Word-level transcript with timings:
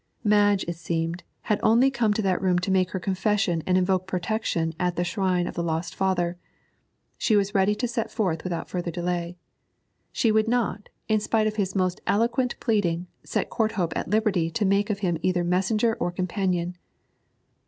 Madge, 0.23 0.63
it 0.67 0.75
seemed, 0.77 1.21
had 1.41 1.59
only 1.61 1.91
come 1.91 2.11
to 2.11 2.23
that 2.23 2.41
room 2.41 2.57
to 2.57 2.71
make 2.71 2.89
her 2.89 2.99
confession 2.99 3.61
and 3.67 3.77
invoke 3.77 4.07
protection 4.07 4.73
at 4.79 4.95
the 4.95 5.03
shrine 5.03 5.45
of 5.45 5.53
the 5.53 5.61
lost 5.61 5.93
father; 5.93 6.39
she 7.19 7.35
was 7.35 7.53
ready 7.53 7.75
to 7.75 7.87
set 7.87 8.09
forth 8.09 8.43
without 8.43 8.67
further 8.67 8.89
delay. 8.89 9.37
She 10.11 10.31
would 10.31 10.47
not, 10.47 10.89
in 11.07 11.19
spite 11.19 11.45
of 11.45 11.57
his 11.57 11.75
most 11.75 12.01
eloquent 12.07 12.59
pleading, 12.59 13.05
set 13.23 13.51
Courthope 13.51 13.93
at 13.95 14.07
liberty 14.09 14.49
to 14.49 14.65
make 14.65 14.89
of 14.89 15.01
him 15.01 15.19
either 15.21 15.43
messenger 15.43 15.93
or 15.99 16.09
companion. 16.11 16.77